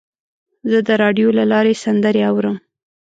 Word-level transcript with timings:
زه 0.69 0.79
د 0.87 0.89
راډیو 1.03 1.27
له 1.37 1.43
لارې 1.51 1.73
سندرې 1.83 2.21
اورم. 2.29 2.55